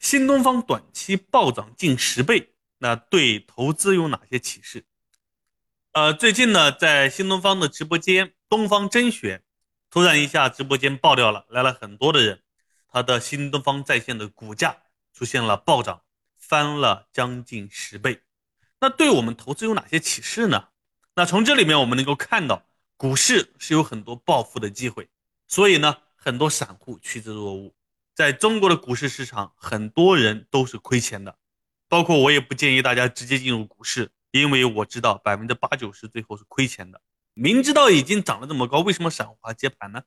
[0.00, 4.86] 新东方短期暴涨近十倍，那对投资有哪些启示？
[5.92, 9.42] 呃，最近呢，在新东方的直播间东方甄选，
[9.90, 12.40] 突然一下直播间爆掉了，来了很多的人，
[12.88, 14.78] 他的新东方在线的股价
[15.12, 16.00] 出现了暴涨，
[16.38, 18.22] 翻了将近十倍。
[18.80, 20.68] 那对我们投资有哪些启示呢？
[21.14, 25.10] 那从这里面我们能够看到，股市是有很多暴富的机会，
[25.46, 27.74] 所以呢，很多散户趋之若鹜。
[28.14, 31.38] 在中国的股市市场，很多人都是亏钱的，
[31.88, 37.00] 包括我也不建议大家直接进入股市，因为我知道百分之八九十最后是亏钱的。
[37.32, 40.02] 明知道已经涨了这么高，为什么散户还接盘呢？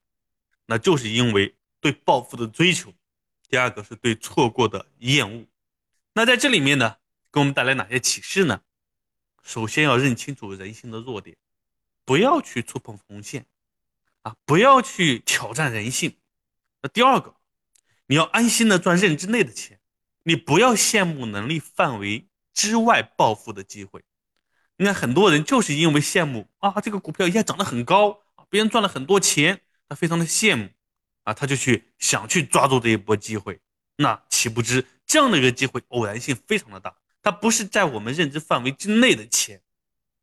[0.67, 2.93] 那就是因为对暴富的追求，
[3.49, 5.47] 第二个是对错过的厌恶。
[6.13, 6.97] 那在这里面呢，
[7.31, 8.61] 给我们带来哪些启示呢？
[9.41, 11.35] 首先要认清楚人性的弱点，
[12.05, 13.47] 不要去触碰红线，
[14.21, 16.17] 啊，不要去挑战人性。
[16.83, 17.33] 那第二个。
[18.13, 19.79] 你要安心的赚认知内的钱，
[20.21, 24.03] 你不要羡慕能力范围之外暴富的机会。
[24.77, 30.69] 你看很多人就是因为羡慕啊，这个股票一下涨得很高啊，别人赚了很多钱，他非常的羡慕
[31.23, 33.59] 啊，他就去想去抓住这一波机会。
[33.95, 39.59] 那岂不知这样的一个机会偶然性非常的大，它不是在我们认知范围之内的钱。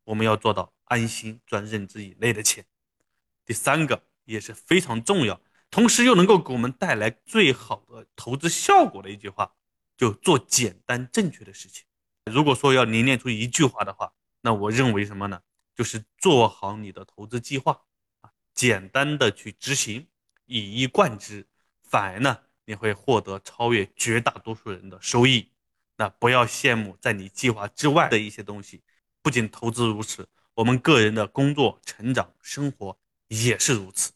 [0.04, 2.64] 我们要做到安心赚认知以内的钱。
[3.44, 5.40] 第三个也是非常重要。
[5.70, 9.52] 同时又能够给我们带来最好的投资效果的一句话，
[9.96, 11.84] 就做简单正确的事情。
[12.30, 15.40] 如果说要凝练出一句话的话，那我认为什么呢？
[15.74, 17.80] 就是做好你的投资计划
[18.20, 20.08] 啊，简单的去执行，
[20.46, 21.46] 以一贯之，
[21.82, 25.52] 反而呢你会获得超越绝大多数人的收益。
[25.96, 28.82] 那不要羡慕在你计划之外的一些东西。
[29.22, 34.12] 不仅投资如此，我们个人的工作、成长、生活也是如此。